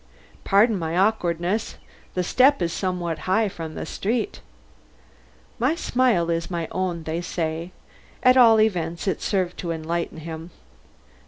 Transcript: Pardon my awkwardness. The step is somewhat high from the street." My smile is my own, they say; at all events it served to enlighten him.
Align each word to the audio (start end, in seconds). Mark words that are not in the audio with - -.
Pardon 0.43 0.79
my 0.79 0.97
awkwardness. 0.97 1.75
The 2.15 2.23
step 2.23 2.59
is 2.63 2.73
somewhat 2.73 3.19
high 3.29 3.47
from 3.47 3.75
the 3.75 3.85
street." 3.85 4.41
My 5.59 5.75
smile 5.75 6.31
is 6.31 6.49
my 6.49 6.67
own, 6.71 7.03
they 7.03 7.21
say; 7.21 7.71
at 8.23 8.35
all 8.35 8.59
events 8.59 9.07
it 9.07 9.21
served 9.21 9.59
to 9.59 9.69
enlighten 9.71 10.17
him. 10.21 10.49